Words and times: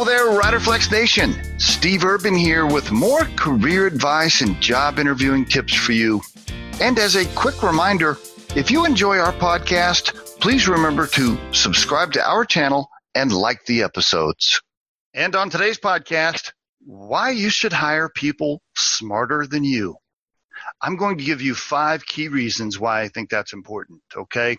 Hello 0.00 0.06
there, 0.08 0.40
Riderflex 0.40 0.92
Nation. 0.92 1.34
Steve 1.58 2.04
Urban 2.04 2.32
here 2.32 2.64
with 2.64 2.92
more 2.92 3.24
career 3.34 3.88
advice 3.88 4.42
and 4.42 4.60
job 4.60 5.00
interviewing 5.00 5.44
tips 5.44 5.74
for 5.74 5.90
you. 5.90 6.22
And 6.80 6.96
as 7.00 7.16
a 7.16 7.26
quick 7.34 7.64
reminder, 7.64 8.16
if 8.54 8.70
you 8.70 8.86
enjoy 8.86 9.18
our 9.18 9.32
podcast, 9.32 10.14
please 10.40 10.68
remember 10.68 11.08
to 11.08 11.36
subscribe 11.52 12.12
to 12.12 12.24
our 12.24 12.44
channel 12.44 12.88
and 13.16 13.32
like 13.32 13.64
the 13.64 13.82
episodes. 13.82 14.62
And 15.14 15.34
on 15.34 15.50
today's 15.50 15.80
podcast, 15.80 16.52
why 16.78 17.30
you 17.30 17.50
should 17.50 17.72
hire 17.72 18.08
people 18.08 18.62
smarter 18.76 19.48
than 19.48 19.64
you. 19.64 19.96
I'm 20.80 20.94
going 20.94 21.18
to 21.18 21.24
give 21.24 21.42
you 21.42 21.56
five 21.56 22.06
key 22.06 22.28
reasons 22.28 22.78
why 22.78 23.00
I 23.00 23.08
think 23.08 23.30
that's 23.30 23.52
important. 23.52 24.00
Okay. 24.16 24.58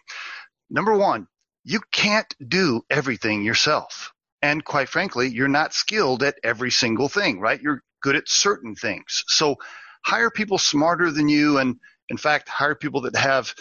Number 0.69 0.97
one, 0.97 1.27
you 1.63 1.79
can't 1.93 2.35
do 2.45 2.81
everything 2.89 3.41
yourself. 3.41 4.11
And 4.41 4.63
quite 4.63 4.89
frankly, 4.89 5.29
you're 5.29 5.47
not 5.47 5.73
skilled 5.73 6.23
at 6.23 6.39
every 6.43 6.71
single 6.71 7.09
thing, 7.09 7.39
right? 7.39 7.61
You're 7.61 7.83
good 8.01 8.15
at 8.15 8.29
certain 8.29 8.75
things. 8.75 9.23
So 9.27 9.57
hire 10.05 10.31
people 10.31 10.57
smarter 10.57 11.11
than 11.11 11.27
you 11.27 11.57
and 11.57 11.75
in 12.09 12.17
fact, 12.17 12.49
hire 12.49 12.75
people 12.75 13.01
that 13.01 13.15
have 13.15 13.53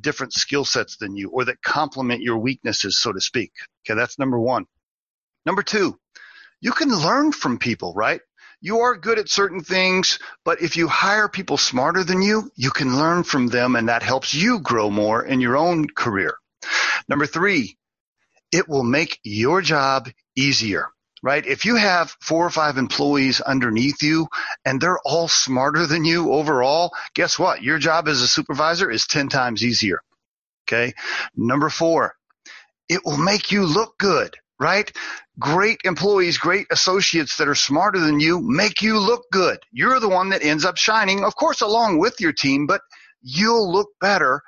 different 0.00 0.32
skill 0.32 0.64
sets 0.64 0.96
than 0.96 1.16
you 1.16 1.30
or 1.30 1.44
that 1.44 1.62
complement 1.62 2.22
your 2.22 2.38
weaknesses, 2.38 3.00
so 3.00 3.12
to 3.12 3.20
speak. 3.20 3.52
Okay, 3.84 3.96
that's 3.96 4.18
number 4.18 4.38
one. 4.38 4.66
Number 5.44 5.62
two, 5.62 5.98
you 6.60 6.72
can 6.72 6.88
learn 6.88 7.32
from 7.32 7.58
people, 7.58 7.92
right? 7.94 8.20
You 8.60 8.80
are 8.80 8.96
good 8.96 9.18
at 9.18 9.28
certain 9.28 9.60
things, 9.60 10.18
but 10.44 10.62
if 10.62 10.76
you 10.76 10.88
hire 10.88 11.28
people 11.28 11.56
smarter 11.56 12.04
than 12.04 12.22
you, 12.22 12.50
you 12.56 12.70
can 12.70 12.96
learn 12.96 13.22
from 13.22 13.48
them 13.48 13.76
and 13.76 13.88
that 13.88 14.02
helps 14.02 14.32
you 14.32 14.60
grow 14.60 14.90
more 14.90 15.24
in 15.24 15.40
your 15.40 15.56
own 15.56 15.86
career. 15.88 16.36
Number 17.08 17.26
three, 17.26 17.76
it 18.50 18.68
will 18.68 18.82
make 18.82 19.20
your 19.22 19.60
job 19.60 20.08
easier, 20.36 20.88
right? 21.22 21.44
If 21.44 21.64
you 21.64 21.76
have 21.76 22.14
four 22.20 22.46
or 22.46 22.50
five 22.50 22.76
employees 22.76 23.40
underneath 23.40 24.02
you 24.02 24.28
and 24.64 24.80
they're 24.80 25.00
all 25.04 25.28
smarter 25.28 25.86
than 25.86 26.04
you 26.04 26.32
overall, 26.32 26.92
guess 27.14 27.38
what? 27.38 27.62
Your 27.62 27.78
job 27.78 28.08
as 28.08 28.22
a 28.22 28.28
supervisor 28.28 28.90
is 28.90 29.06
10 29.06 29.28
times 29.28 29.64
easier. 29.64 30.00
Okay. 30.68 30.92
Number 31.34 31.68
four, 31.68 32.14
it 32.88 33.00
will 33.04 33.18
make 33.18 33.50
you 33.50 33.64
look 33.64 33.98
good, 33.98 34.34
right? 34.58 34.90
Great 35.38 35.80
employees, 35.84 36.38
great 36.38 36.66
associates 36.70 37.36
that 37.36 37.48
are 37.48 37.54
smarter 37.54 37.98
than 37.98 38.20
you 38.20 38.40
make 38.40 38.82
you 38.82 38.98
look 38.98 39.24
good. 39.30 39.58
You're 39.72 40.00
the 40.00 40.08
one 40.08 40.30
that 40.30 40.44
ends 40.44 40.64
up 40.64 40.76
shining, 40.76 41.24
of 41.24 41.36
course, 41.36 41.60
along 41.60 41.98
with 41.98 42.20
your 42.20 42.32
team, 42.32 42.66
but 42.66 42.80
you'll 43.22 43.70
look 43.72 43.88
better. 44.00 44.42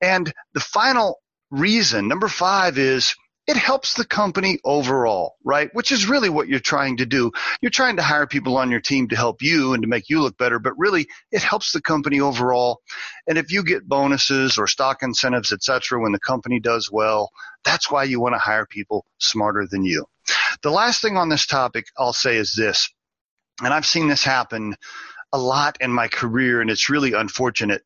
And 0.00 0.32
the 0.54 0.60
final 0.60 1.20
reason, 1.50 2.08
number 2.08 2.28
five, 2.28 2.78
is 2.78 3.14
it 3.46 3.56
helps 3.56 3.94
the 3.94 4.04
company 4.04 4.58
overall, 4.64 5.36
right? 5.44 5.70
Which 5.72 5.92
is 5.92 6.08
really 6.08 6.28
what 6.28 6.48
you're 6.48 6.58
trying 6.58 6.96
to 6.96 7.06
do. 7.06 7.30
You're 7.60 7.70
trying 7.70 7.96
to 7.96 8.02
hire 8.02 8.26
people 8.26 8.56
on 8.56 8.70
your 8.70 8.80
team 8.80 9.08
to 9.08 9.16
help 9.16 9.40
you 9.40 9.72
and 9.72 9.82
to 9.82 9.88
make 9.88 10.08
you 10.08 10.20
look 10.20 10.36
better, 10.36 10.58
but 10.58 10.72
really 10.76 11.06
it 11.30 11.42
helps 11.42 11.72
the 11.72 11.80
company 11.80 12.20
overall. 12.20 12.80
And 13.28 13.38
if 13.38 13.52
you 13.52 13.62
get 13.62 13.88
bonuses 13.88 14.58
or 14.58 14.66
stock 14.66 15.02
incentives, 15.02 15.52
etc., 15.52 16.00
when 16.00 16.12
the 16.12 16.18
company 16.18 16.58
does 16.58 16.90
well, 16.90 17.30
that's 17.64 17.90
why 17.90 18.04
you 18.04 18.20
want 18.20 18.34
to 18.34 18.40
hire 18.40 18.66
people 18.66 19.04
smarter 19.18 19.66
than 19.70 19.84
you. 19.84 20.06
The 20.62 20.70
last 20.70 21.00
thing 21.00 21.16
on 21.16 21.28
this 21.28 21.46
topic 21.46 21.86
I'll 21.96 22.12
say 22.12 22.36
is 22.36 22.54
this, 22.54 22.90
and 23.62 23.72
I've 23.72 23.86
seen 23.86 24.08
this 24.08 24.24
happen 24.24 24.74
a 25.32 25.38
lot 25.38 25.76
in 25.80 25.90
my 25.90 26.08
career, 26.08 26.60
and 26.60 26.70
it's 26.70 26.90
really 26.90 27.12
unfortunate 27.12 27.82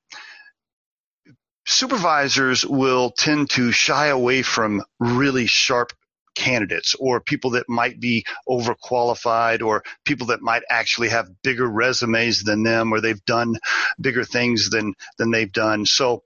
supervisors 1.70 2.64
will 2.66 3.10
tend 3.10 3.50
to 3.50 3.72
shy 3.72 4.06
away 4.08 4.42
from 4.42 4.82
really 4.98 5.46
sharp 5.46 5.92
candidates 6.34 6.94
or 6.98 7.20
people 7.20 7.50
that 7.50 7.68
might 7.68 8.00
be 8.00 8.24
overqualified 8.48 9.62
or 9.62 9.82
people 10.04 10.28
that 10.28 10.40
might 10.40 10.62
actually 10.70 11.08
have 11.08 11.42
bigger 11.42 11.68
resumes 11.68 12.42
than 12.45 12.62
them 12.62 12.92
or 12.92 13.00
they've 13.00 13.24
done 13.24 13.56
bigger 14.00 14.24
things 14.24 14.70
than 14.70 14.95
than 15.18 15.30
they've 15.30 15.52
done. 15.52 15.84
So 15.86 16.22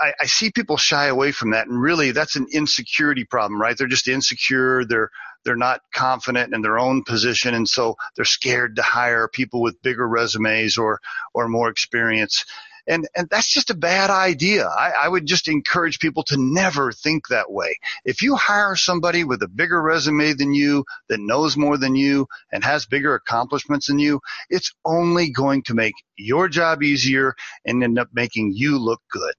I, 0.00 0.12
I 0.20 0.26
see 0.26 0.50
people 0.50 0.76
shy 0.76 1.06
away 1.06 1.32
from 1.32 1.50
that 1.52 1.68
and 1.68 1.80
really 1.80 2.10
that's 2.10 2.36
an 2.36 2.46
insecurity 2.52 3.24
problem 3.24 3.60
right? 3.60 3.76
They're 3.76 3.86
just 3.86 4.08
insecure 4.08 4.84
they're 4.84 5.10
they're 5.44 5.56
not 5.56 5.82
confident 5.94 6.52
in 6.52 6.62
their 6.62 6.78
own 6.78 7.04
position 7.04 7.54
and 7.54 7.68
so 7.68 7.96
they're 8.16 8.24
scared 8.24 8.76
to 8.76 8.82
hire 8.82 9.28
people 9.28 9.62
with 9.62 9.80
bigger 9.82 10.06
resumes 10.06 10.76
or 10.76 11.00
or 11.32 11.48
more 11.48 11.70
experience 11.70 12.44
and, 12.88 13.06
and 13.14 13.28
that's 13.30 13.52
just 13.52 13.70
a 13.70 13.74
bad 13.74 14.10
idea. 14.10 14.66
I, 14.66 14.92
I 15.02 15.08
would 15.08 15.26
just 15.26 15.46
encourage 15.46 15.98
people 15.98 16.22
to 16.24 16.36
never 16.38 16.90
think 16.90 17.28
that 17.28 17.52
way. 17.52 17.76
If 18.04 18.22
you 18.22 18.34
hire 18.34 18.76
somebody 18.76 19.24
with 19.24 19.42
a 19.42 19.48
bigger 19.48 19.80
resume 19.80 20.32
than 20.32 20.54
you, 20.54 20.84
that 21.08 21.20
knows 21.20 21.56
more 21.56 21.76
than 21.76 21.94
you, 21.94 22.26
and 22.50 22.64
has 22.64 22.86
bigger 22.86 23.14
accomplishments 23.14 23.86
than 23.88 23.98
you, 23.98 24.20
it's 24.48 24.72
only 24.84 25.30
going 25.30 25.62
to 25.64 25.74
make 25.74 25.94
your 26.16 26.48
job 26.48 26.82
easier 26.82 27.34
and 27.64 27.84
end 27.84 27.98
up 27.98 28.08
making 28.12 28.52
you 28.54 28.78
look 28.78 29.02
good. 29.12 29.34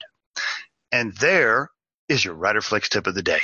And 0.92 1.14
there 1.18 1.70
is 2.08 2.24
your 2.24 2.36
Riderflex 2.36 2.88
tip 2.90 3.08
of 3.08 3.16
the 3.16 3.24
day. 3.24 3.42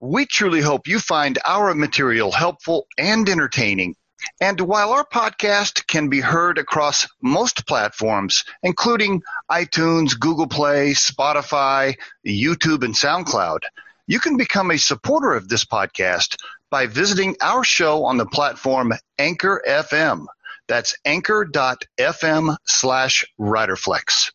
We 0.00 0.26
truly 0.26 0.60
hope 0.60 0.88
you 0.88 0.98
find 0.98 1.38
our 1.44 1.74
material 1.74 2.32
helpful 2.32 2.86
and 2.98 3.28
entertaining 3.28 3.94
and 4.40 4.60
while 4.60 4.92
our 4.92 5.04
podcast 5.04 5.86
can 5.86 6.08
be 6.08 6.20
heard 6.20 6.58
across 6.58 7.08
most 7.22 7.66
platforms, 7.66 8.44
including 8.62 9.22
iTunes, 9.50 10.18
Google 10.18 10.46
Play, 10.46 10.92
Spotify, 10.92 11.96
YouTube, 12.26 12.84
and 12.84 12.94
SoundCloud, 12.94 13.60
you 14.06 14.20
can 14.20 14.36
become 14.36 14.70
a 14.70 14.78
supporter 14.78 15.34
of 15.34 15.48
this 15.48 15.64
podcast 15.64 16.36
by 16.70 16.86
visiting 16.86 17.36
our 17.40 17.64
show 17.64 18.04
on 18.04 18.16
the 18.16 18.26
platform 18.26 18.92
Anchor 19.18 19.62
FM. 19.68 20.26
That's 20.68 20.96
anchor.fm 21.04 22.56
slash 22.64 23.24
riderflex. 23.38 24.32